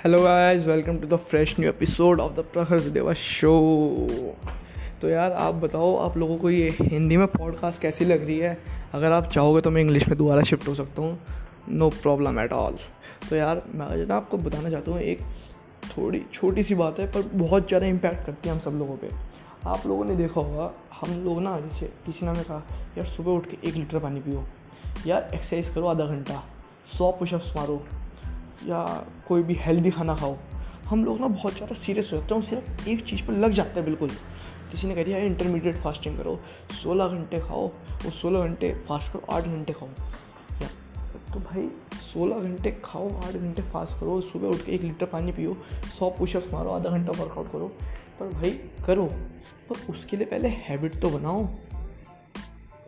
Hello 0.00 0.22
guys 0.22 0.66
welcome 0.66 0.98
to 0.98 1.06
the 1.06 1.16
fresh 1.20 1.54
new 1.60 1.68
episode 1.68 2.20
of 2.20 2.32
the 2.34 2.40
Prakhar 2.52 2.80
Deva 2.80 3.12
show 3.12 3.50
तो 5.00 5.08
यार, 5.08 5.32
आप 5.32 5.54
बताओ, 5.54 5.96
आप 5.96 6.16
लोगों 6.16 6.36
को 6.36 6.50
ये 6.50 6.70
हिंदी 6.82 7.16
में 7.16 7.26
पॉडकास्ट 7.26 7.82
कैसी 7.82 8.04
लग 8.04 8.24
रही 8.26 8.38
है? 8.38 8.56
अगर 8.94 9.12
आप 9.12 9.26
चाहोगे 9.26 9.60
तो 9.60 9.70
मैं 9.70 9.82
इंग्लिश 9.82 10.08
में 10.08 10.16
दोबारा 10.18 10.42
शिफ्ट 10.42 10.68
हो 10.68 10.74
सकता 10.74 11.02
हूँ। 11.02 11.18
नो 11.68 11.88
प्रॉब्लम 11.90 12.40
एट 12.40 12.52
ऑल 12.52 12.78
तो 13.30 13.36
यार, 13.36 13.62
मैं 13.74 14.06
ना 14.06 14.16
आपको 14.16 14.38
बताना 14.38 14.70
चाहता 14.70 14.90
हूँ, 14.90 15.00
एक 15.00 15.20
थोड़ी 15.98 16.22
छोटी 16.32 16.62
सी 16.62 16.74
बात 16.74 17.00
है, 17.00 17.06
पर 17.06 17.30
बहुत 17.34 17.68
ज़्यादा 17.68 17.86
इम्पैक्ट 17.86 18.26
करती 18.26 18.48
है 18.48 18.54
हम 18.54 18.60
सब 18.60 18.70
लोगों 18.70 18.96
पर 18.96 19.68
आप 19.68 19.86
लोगों 19.86 20.04
ने 20.04 20.16
देखा 20.16 20.40
होगा, 20.40 20.72
हम 21.00 21.24
लोग 21.24 21.42
ना, 21.42 21.58
जैसे 21.60 21.92
किसी 22.06 22.26
ने 22.26 22.42
कहा, 22.42 22.62
यार, 22.98 23.06
सुबह 23.06 23.32
उठ 23.32 23.50
के 23.50 23.68
एक 23.68 23.74
लीटर 23.74 23.98
पानी 23.98 24.20
पियो। 24.20 24.44
यार 25.06 25.30
एक्सरसाइज 25.34 25.68
करो 25.68 25.86
आधा 25.86 26.06
घंटा। 26.06 26.42
सौ 26.98 27.12
पुशअप्स 27.12 27.56
मारो। 27.56 27.82
या 28.66 29.06
कोई 29.28 29.42
भी 29.42 29.54
हेल्दी 29.54 29.90
खाना 29.90 30.14
खाओ, 30.14 30.36
हम 30.86 31.04
लोग 31.04 31.20
ना 31.20 31.28
बहुत 31.28 31.54
ज़्यादा 31.54 31.74
सीरियस 31.74 32.10
हो 32.12 32.18
जाते 32.18 32.34
हैं 32.34 32.42
सिर्फ़ 32.42 32.88
एक 32.88 33.04
चीज़ 33.04 33.22
पर 33.22 33.32
लग 33.32 33.52
जाते 33.52 33.70
हैं 33.70 33.84
बिल्कुल। 33.84 34.08
किसी 34.70 34.86
ने 34.86 34.94
कह 34.94 35.04
दिया 35.04 35.18
इंटरमीडिएट 35.18 35.76
फास्टिंग 35.76 36.16
करो, 36.18 36.40
सोलह 36.82 37.06
घंटे 37.06 37.40
खाओ 37.40 37.68
और 38.06 38.10
सोलह 38.10 38.40
घंटे 38.40 38.72
फास्ट 38.88 39.12
करो, 39.12 39.22
आठ 39.30 39.44
घंटे 39.44 39.72
खाओ। 39.72 39.88
या 40.62 40.68
तो 41.34 41.40
भाई, 41.40 41.70
सोलह 42.00 42.40
घंटे 42.40 42.70
खाओ, 42.84 43.08
आठ 43.16 43.32
घंटे 43.32 43.62
फास्ट 43.62 43.98
करो, 44.00 44.20
सुबह 44.20 44.48
उठ 44.48 44.64
के 44.64 44.72
एक 44.72 44.82
लीटर 44.82 45.06
पानी 45.06 45.32
पियो, 45.32 45.56
सौ 45.98 46.10
पुशअप्स 46.10 46.52
मारो, 46.52 46.70
आधा 46.70 46.90
घंटा 46.90 47.12
वर्कआउट 47.12 47.52
करो। 47.52 47.68
पर 48.20 48.28
भाई, 48.28 48.50
करो, 48.86 49.06
पर 49.68 49.86
उसके 49.90 50.16
लिए 50.16 50.26
पहले 50.26 50.48
हैबिट 50.48 51.00
तो 51.00 51.10
बनाओ। 51.10 51.48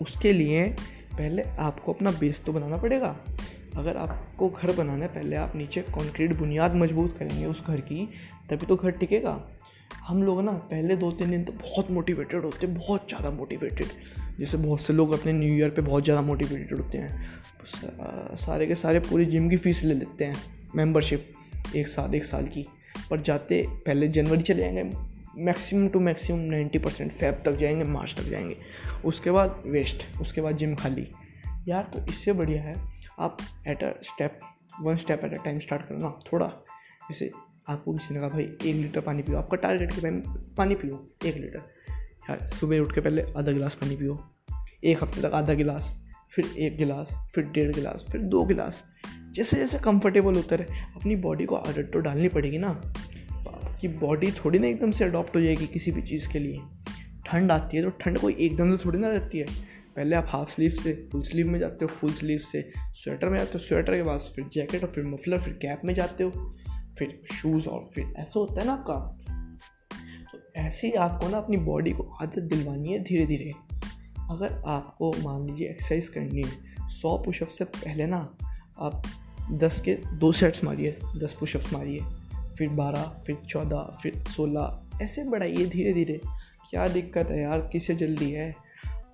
उसके 0.02 0.32
लिए 0.32 0.68
पहले 1.12 1.42
आपको 1.42 1.92
अपना 1.92 2.10
बेस 2.10 2.44
तो 2.44 2.52
बनाना 2.52 2.76
पड़ेगा। 2.76 3.16
अगर 3.76 3.96
आपको 3.96 4.48
घर 4.48 4.74
बनाना 4.76 5.04
है, 5.04 5.08
पहले 5.08 5.36
आप 5.36 5.56
नीचे 5.56 5.80
कंक्रीट 5.82 6.36
बुनियाद 6.38 6.74
मज़बूत 6.76 7.16
करेंगे 7.18 7.44
उस 7.46 7.64
घर 7.66 7.80
की, 7.80 8.08
तभी 8.50 8.66
तो 8.66 8.76
घर 8.76 8.90
टिकेगा। 8.90 9.40
हम 9.98 10.22
लोग 10.22 10.40
ना, 10.42 10.52
पहले 10.52 10.96
दो 10.96 11.10
तीन 11.12 11.30
दिन 11.30 11.44
तो 11.44 11.52
बहुत 11.52 11.90
मोटिवेटेड 11.90 12.44
होते 12.44 12.66
हैं 12.66 12.76
बहुत 12.76 13.08
ज़्यादा 13.08 13.30
मोटिवेटेड 13.30 13.88
जैसे 14.38 14.58
बहुत 14.58 14.80
से 14.80 14.92
लोग 14.92 15.12
अपने 15.12 15.32
न्यू 15.32 15.54
ईयर 15.54 15.70
पे 15.70 15.82
बहुत 15.82 16.04
ज़्यादा 16.04 16.22
मोटिवेटेड 16.22 16.78
होते 16.78 16.98
हैं। 16.98 18.36
सारे 18.36 18.66
के 18.66 18.74
सारे 18.74 19.00
पूरी 19.00 19.24
जिम 19.26 19.48
की 19.50 19.56
फ़ीस 19.56 19.82
ले 19.84 19.94
लेते 19.94 20.24
हैं 20.24 20.36
मेंबरशिप 20.76 21.32
एक 21.76 21.88
साल 21.88 22.14
एक 22.14 22.24
साल 22.24 22.46
की। 22.46 22.66
पर 23.10 23.20
जाते, 23.20 23.62
पहले 23.86 24.08
जनवरी 24.08 24.42
चले 24.42 24.62
जाएँगे 24.62 24.82
maximum 25.38 25.88
two 25.88 26.00
maximum 26.00 26.40
ninety 26.50 26.78
percent 26.78 27.12
Feb 27.12 27.42
तक 27.44 27.56
जाएँगे 27.56 27.84
मार्च 27.84 28.14
तक 28.18 28.28
जाएँगे। 28.30 28.56
उसके 29.04 29.30
बाद 29.30 29.62
वेस्ट 29.66 30.06
उसके 30.20 30.40
बाद 30.40 30.56
जिम 30.56 30.74
खाली। 30.74 31.06
यार 31.68 31.90
तो 31.92 32.04
इससे 32.08 32.32
बढ़िया 32.32 32.62
है 32.62 32.74
आप 33.22 33.38
at 33.68 33.84
a 33.84 34.02
step 34.02 34.40
one 34.80 34.96
step 34.96 35.24
at 35.24 35.38
a 35.38 35.44
time 35.44 35.58
start 35.58 35.82
करो 35.82 35.98
ना 35.98 36.20
थोड़ा 36.32 36.46
जैसे 37.10 37.32
आपको 37.68 37.92
किसी 37.92 38.14
ने 38.14 38.20
कहा 38.20 38.28
भाई, 38.28 38.42
एक 38.42 38.76
लीटर 38.76 39.00
पानी 39.00 39.22
पियो। 39.22 39.38
आपका 39.38 39.56
टारगेट 39.56 39.92
के 39.92 40.20
पानी 40.54 40.74
पियो, 40.74 41.06
एक 41.26 41.34
लीटर। 41.34 41.70
यार, 42.30 42.48
सुबह 42.48 42.78
उठ 42.78 42.94
के 42.94 43.00
पहले 43.00 43.22
आधा 43.36 43.52
गिलास 43.52 43.74
पानी 43.74 43.96
पियो। 43.96 44.34
एक 44.84 45.02
हफ़्ते 45.02 45.20
तक 45.20 45.32
आधा 45.34 45.54
गिलास, 45.54 46.04
फिर 46.30 46.44
एक 46.58 46.76
गिलास, 46.76 47.30
फिर 47.34 47.44
डेढ़ 47.44 47.72
गिलास, 47.72 48.06
फिर 48.12 48.20
दो 48.20 48.44
गिलास। 48.44 48.84
जैसे 49.32 49.56
जैसे 49.56 49.78
कंफर्टेबल 49.78 50.34
होता 50.34 50.56
रहे, 50.56 50.66
अपनी 50.96 51.16
बॉडी 51.16 51.44
को 51.44 51.54
आदत 51.54 51.90
तो 51.92 51.98
डालनी 51.98 52.28
पड़ेगी 52.28 52.58
ना। 52.58 52.94
कि 53.80 53.88
बॉडी 53.88 54.32
थोड़ी 54.32 54.58
ना 54.58 54.66
एकदम 54.66 54.90
से 54.90 55.04
अडॉप्ट 55.04 55.36
हो 55.36 55.40
जाएगी 55.40 55.66
किसी 55.66 55.92
भी 55.92 56.02
चीज़ 56.02 56.28
के 56.28 56.38
लिए। 56.38 56.60
ठंड 57.26 57.52
आती 57.52 57.76
है 57.76 57.82
तो 57.82 57.90
ठंड 57.90 58.18
कोई 58.18 58.36
एकदम 58.40 58.76
से 58.76 58.84
थोड़ी 58.84 58.98
ना 58.98 59.08
रहती 59.08 59.38
है। 59.38 59.46
पहले 59.96 60.16
आप 60.16 60.26
हाफ़ 60.28 60.50
स्लीव 60.50 60.70
से 60.70 61.08
फुल 61.12 61.22
स्लीव 61.22 61.48
में 61.48 61.58
जाते 61.58 61.84
हो 61.84 61.88
फुल 61.88 62.12
स्लीव 62.12 62.38
से 62.38 62.70
स्वेटर 62.94 63.28
में 63.28 63.38
जाते 63.38 63.52
हो 63.54 63.58
स्वेटर 63.58 63.96
के 63.96 64.02
बाद 64.02 64.20
फिर 64.20 64.44
जैकेट 64.52 64.82
और 64.84 64.90
फिर 64.90 65.04
मफलर 65.04 65.40
फिर 65.40 65.54
कैप 65.54 65.80
में 65.84 65.94
जाते 65.94 66.24
हो, 66.24 66.30
फिर 66.98 67.22
शूज़ 67.34 67.68
और 67.68 67.90
फिर 67.94 68.12
ऐसा 68.16 68.40
होता 68.40 68.60
है 68.60 68.66
ना 68.66 68.72
आपका। 68.72 68.94
तो 70.32 70.38
ऐसे 70.56 70.86
ही 70.86 70.92
आपको 70.92 71.28
ना 71.28 71.38
अपनी 71.38 71.56
बॉडी 71.56 71.92
को 71.92 72.02
आदत 72.02 72.38
दिलवानी 72.38 72.92
है 72.92 73.02
धीरे 73.04 73.26
धीरे 73.26 73.52
अगर 74.30 74.62
आपको 74.66 75.12
मान 75.22 75.46
लीजिए 75.46 75.68
एक्सरसाइज 75.68 76.08
करनी 76.08 76.42
है, 76.42 76.88
सौ 76.88 77.16
पुशअप 77.18 77.48
से 77.48 77.64
पहले 77.64 78.06
ना 78.06 78.36
आप 78.78 79.02
दस 79.52 79.80
के 79.80 79.94
दो 79.94 80.32
सेट्स 80.32 80.64
मारिए, 80.64 80.98
दस 81.16 81.32
पुशअप्स 81.32 81.72
मारिए, 81.72 82.00
फिर 82.58 82.68
बारह, 82.68 83.02
फिर 83.26 83.36
चौदह, 83.48 83.96
फिर 84.02 84.24
सोलह, 84.28 84.78
ऐसे 85.02 85.24
बढ़ाइए 85.24 85.66
धीरे 85.66 85.92
धीरे 85.92 86.20
क्या 86.70 86.88
दिक्कत 86.88 87.30
है 87.30 87.40
यार, 87.40 87.60
किसे 87.60 87.94
जल्दी 87.94 88.30
है? 88.30 88.54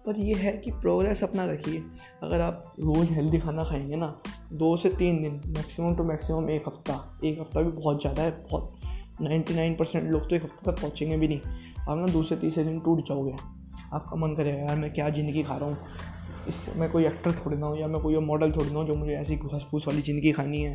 पर 0.09 0.19
ये 0.19 0.35
है 0.35 0.53
कि 0.53 0.71
प्रोग्रेस 0.71 1.23
अपना 1.25 1.45
रखिए। 1.45 1.83
अगर 2.23 2.41
आप 2.41 2.75
रोज़ 2.81 3.09
हेल्दी 3.09 3.39
खाना 3.39 3.65
खाएँगे 3.65 3.97
ना, 3.97 4.07
दो 4.53 4.77
से 4.77 4.89
तीन 4.89 5.23
दिन 5.23 5.41
मैक्सिमम 5.47 5.97
टू 5.97 6.05
मैक्सिमम 6.05 6.51
एक 6.51 6.69
हफ़्ता। 6.69 7.21
एक 7.25 7.41
हफ़्ता 7.41 7.63
भी 7.63 7.71
बहुत 7.71 8.01
ज़्यादा 8.01 8.23
है, 8.23 8.31
बहुत 8.31 8.75
नाइन्टी 9.21 9.55
नाइन 9.55 9.75
परसेंट 9.75 10.11
लोग 10.11 10.29
तो 10.31 10.37
एक 10.37 10.43
हफ़्ते 10.43 10.73
तक 10.73 10.81
पहुँचेंगे 10.81 11.17
भी 11.17 11.29
नहीं। 11.29 11.41
आप 11.89 11.99
ना 11.99 12.07
दूसरे, 12.07 12.37
तीसरे 12.37 12.65
दिन 12.65 12.81
टूट 12.81 13.09
जाओगे। 13.09 13.35
आपका 13.93 14.17
मन 14.17 14.35
करेगा, 14.35 14.59
यार 14.59 14.77
मैं 14.77 14.93
क्या 14.93 15.11
ज़िंदगी 15.11 15.43
खा 15.43 15.57
रहा 15.57 15.69
हूँ? 15.69 15.79
इससे 16.49 16.73
मैं 16.73 16.91
कोई 16.91 17.07
एक्टर 17.07 17.33
थोड़ी 17.33 17.57
ना 17.57 17.67
हूँ 17.67 17.79
या 17.79 17.87
मैं 17.87 18.01
कोई 18.01 18.19
मॉडल 18.19 18.53
थोड़ी 18.53 18.71
ना 18.71 18.79
हूँ 18.79 18.87
जो 18.87 18.95
मुझे 18.95 19.13
ऐसी 19.13 19.37
घुस 19.37 19.67
फूस 19.71 19.89
वाली 19.89 20.03
ज़िंदगी 20.03 20.33
खानी 20.33 20.63
है। 20.63 20.75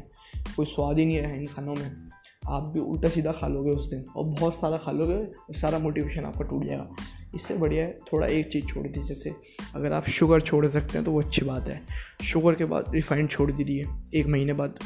कोई 0.56 0.66
स्वाद 0.66 1.00
ही 1.00 1.06
नहीं 1.06 1.18
है 1.18 1.42
इन 1.42 1.48
खानों 1.48 1.76
में। 1.76 2.10
आप 2.50 2.64
भी 2.64 2.80
उल्टा 2.80 3.10
सीधा 3.10 3.32
खा 3.32 3.48
लोगे 3.48 3.72
उस 3.72 3.90
दिन 3.90 4.06
और 4.18 4.26
बहुत 4.26 4.56
सारा 4.56 4.78
खा 4.78 4.92
लोगे, 4.92 5.26
सारा 5.54 5.80
मोटिवेशन 5.80 6.26
आपका 6.26 6.46
टूट 6.46 6.66
जाएगा। 6.66 6.88
इससे 7.36 7.56
बढ़िया 7.56 7.84
है 7.84 7.98
थोड़ा 8.12 8.28
एक 8.28 8.52
चीज़ 8.52 8.66
छोड़ 8.66 8.84
दीजिए, 8.84 9.04
जैसे 9.04 9.34
अगर 9.76 9.94
आप 9.94 10.08
शुगर 10.10 10.42
छोड़ 10.42 10.66
सकते 10.68 10.98
हैं 10.98 11.04
तो 11.06 11.12
वो 11.12 11.22
अच्छी 11.22 11.46
बात 11.46 11.70
है। 11.70 11.82
शुगर 12.24 12.56
के 12.56 12.66
बाद 12.66 12.92
रिफाइंड 12.94 13.30
छोड़ 13.30 13.52
दीजिए, 13.52 13.88
एक 14.14 14.28
महीने 14.28 14.54
बाद 14.54 14.80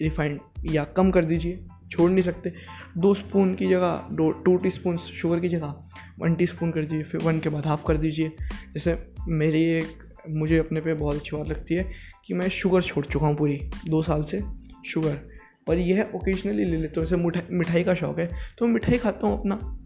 रिफाइंड 0.00 0.38
या 0.66 0.84
कम 0.96 1.10
कर 1.10 1.24
दीजिए, 1.24 1.64
छोड़ 1.90 2.10
नहीं 2.10 2.22
सकते। 2.22 2.52
दो 2.98 3.14
स्पून 3.14 3.54
की 3.54 3.68
जगह, 3.68 4.06
दो 4.12 4.30
टू 4.30 4.56
टी 4.56 4.70
स्पून 4.70 4.96
शुगर 4.98 5.40
की 5.40 5.48
जगह 5.48 5.74
वन 6.20 6.34
टी 6.34 6.46
स्पून 6.46 6.70
कर 6.70 6.80
दीजिए, 6.80 7.02
फिर 7.02 7.22
वन 7.22 7.40
के 7.40 7.48
बाद 7.48 7.66
हाफ़ 7.66 7.84
कर 7.86 7.96
दीजिए। 7.96 8.32
जैसे 8.74 8.96
मेरी 9.28 9.62
एक, 9.70 9.98
मुझे 10.30 10.58
अपने 10.58 10.80
पे 10.80 10.94
बहुत 10.94 11.16
अच्छी 11.16 11.36
बात 11.36 11.48
लगती 11.48 11.74
है 11.74 11.90
कि 12.26 12.34
मैं 12.34 12.48
शुगर 12.50 12.82
छोड़ 12.82 13.04
चुका 13.04 13.26
हूँ 13.26 13.36
पूरी, 13.36 13.58
दो 13.88 14.02
साल 14.02 14.22
से 14.22 14.40
शुगर। 14.86 15.20
पर 15.66 15.78
यह 15.78 16.10
ओकेजनली 16.14 16.64
ले 16.64 16.76
लेता 16.76 17.00
हूँ, 17.00 17.06
जैसे 17.06 17.46
मिठाई 17.52 17.82
का 17.84 17.94
शौक़ 17.94 18.20
है 18.20 18.28
तो 18.58 18.66
मिठाई 18.66 18.98
खाता 18.98 19.26
हूँ 19.26 19.38
अपना 19.38 19.76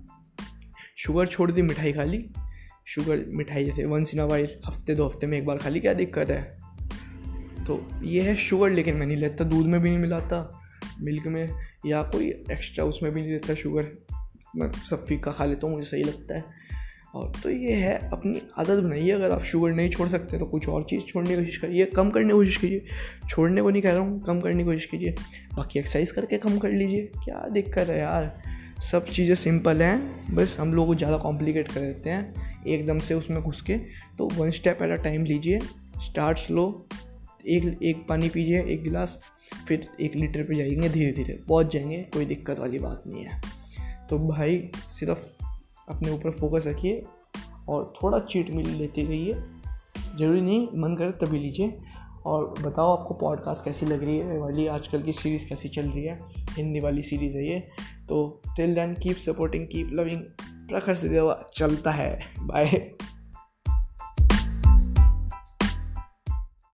शुगर 1.06 1.26
छोड़ 1.26 1.52
दी, 1.52 1.62
मिठाई 1.62 1.92
खा 1.92 2.04
ली। 2.04 2.30
शुगर, 2.86 3.24
मिठाई 3.28 3.64
जैसे 3.64 3.84
वंस 3.84 4.14
इन 4.14 4.20
अ 4.20 4.24
वाइल 4.24 4.48
हफ़्ते 4.66 4.94
दो 4.94 5.06
हफ़्ते 5.06 5.26
में 5.26 5.38
एक 5.38 5.46
बार 5.46 5.56
खा 5.56 5.68
ली, 5.68 5.80
क्या 5.80 5.94
दिक्कत 5.94 6.30
है? 6.30 6.58
तो 7.66 7.90
ये 8.02 8.22
है 8.22 8.36
शुगर, 8.36 8.70
लेकिन 8.70 8.96
मैं 8.96 9.06
नहीं 9.06 9.16
लेता, 9.16 9.44
दूध 9.44 9.66
में 9.66 9.80
भी 9.80 9.88
नहीं 9.88 9.98
मिलाता, 9.98 10.60
मिल्क 11.00 11.26
में, 11.26 11.54
या 11.86 12.02
कोई 12.02 12.28
एक्स्ट्रा 12.28 12.84
उसमें 12.84 13.12
भी 13.12 13.20
नहीं 13.20 13.30
लेता 13.30 13.54
शुगर। 13.54 13.86
मैं 14.56 14.72
सब 14.72 15.06
फीका 15.06 15.32
खा 15.32 15.44
लेता 15.44 15.66
हूँ, 15.66 15.76
मुझे 15.76 15.88
सही 15.88 16.02
लगता 16.02 16.34
है। 16.34 16.44
और 17.14 17.32
तो 17.42 17.50
ये 17.50 17.72
है, 17.72 18.10
अपनी 18.12 18.42
आदत 18.58 18.82
बनाइए, 18.82 19.10
अगर 19.10 19.30
आप 19.30 19.42
शुगर 19.42 19.72
नहीं 19.72 19.90
छोड़ 19.90 20.08
सकते 20.08 20.38
तो 20.38 20.46
कुछ 20.46 20.68
और 20.68 20.86
चीज़ 20.90 21.00
छोड़ने 21.00 21.30
की 21.30 21.36
कोशिश 21.36 21.56
करिए, 21.56 21.84
कम 21.86 22.10
करने 22.10 22.26
की 22.26 22.32
कोशिश 22.32 22.56
कीजिए। 22.56 22.84
छोड़ने 23.28 23.62
को 23.62 23.70
नहीं 23.70 23.82
कह 23.82 23.92
रहा 23.92 24.00
हूँ, 24.00 24.22
कम 24.22 24.40
करने 24.40 24.58
की 24.58 24.64
कोशिश 24.64 24.86
कीजिए। 24.86 25.14
बाकी 25.56 25.78
एक्सरसाइज 25.78 26.10
करके 26.10 26.38
कम 26.38 26.58
कर 26.58 26.70
लीजिए, 26.70 27.10
क्या 27.24 27.48
दिक्कत 27.48 27.88
है 27.88 27.98
यार? 27.98 28.42
सब 28.90 29.06
चीज़ें 29.06 29.34
सिंपल 29.34 29.82
हैं, 29.82 30.34
बस 30.34 30.56
हम 30.60 30.72
लोग 30.74 30.94
ज़्यादा 30.96 31.16
कॉम्प्लिकेट 31.16 31.70
कर 31.72 31.80
देते 31.80 32.10
हैं, 32.10 32.62
एकदम 32.66 32.98
से 32.98 33.14
उसमें 33.14 33.40
घुस 33.42 33.60
के। 33.62 33.76
तो 34.18 34.28
one 34.34 34.50
step 34.50 34.82
at 34.82 34.98
a 34.98 35.02
time 35.02 35.24
लीजिए 35.24 35.58
स्टार्ट 36.02 36.38
स्लो 36.38 36.86
एक 37.46 37.78
एक 37.82 38.04
पानी 38.08 38.28
पीजिए, 38.28 38.62
एक 38.64 38.82
गिलास, 38.82 39.20
फिर 39.68 39.88
एक 40.00 40.14
लीटर 40.16 40.42
पे 40.42 40.56
जाएँगे 40.56 40.88
धीरे 40.88 41.12
धीरे, 41.12 41.38
पहुँच 41.48 41.72
जाएँगे, 41.72 42.02
कोई 42.14 42.24
दिक्कत 42.24 42.58
वाली 42.58 42.78
बात 42.78 43.02
नहीं 43.06 43.24
है। 43.24 43.40
तो 44.10 44.18
भाई 44.18 44.70
सिर्फ़ 44.88 45.24
अपने 45.88 46.10
ऊपर 46.10 46.30
फोकस 46.30 46.66
रखिए 46.66 47.02
और 47.68 47.92
थोड़ा 48.02 48.18
चीट 48.20 48.50
मिल 48.50 48.68
लेते 48.70 49.02
रहिए, 49.02 49.34
ज़रूरी 50.18 50.40
नहीं, 50.40 50.66
मन 50.74 50.96
करे 50.96 51.26
तभी 51.26 51.38
लीजिए। 51.38 51.76
और 52.26 52.54
बताओ 52.62 52.96
आपको 52.96 53.14
पॉडकास्ट 53.14 53.64
कैसी 53.64 53.86
लग 53.86 54.04
रही 54.04 54.18
है 54.18 54.38
वाली? 54.38 54.66
आजकल 54.66 55.02
की 55.02 55.12
सीरीज़ 55.12 55.48
कैसी 55.48 55.68
चल 55.68 55.82
रही 55.82 56.04
है? 56.04 56.18
हिंदी 56.50 56.80
वाली 56.80 57.02
सीरीज़ 57.02 57.36
है 57.36 57.48
ये। 57.48 57.60
तो 58.08 58.42
till 58.56 58.74
then 58.74 58.94
keep 58.94 59.16
supporting 59.16 59.66
keep 59.66 59.90
loving 59.92 60.20
Prakhar 60.68 60.94
से 60.94 61.08
देवा, 61.08 61.44
चलता 61.54 61.90
है। 61.90 62.20
बाय 62.40 62.64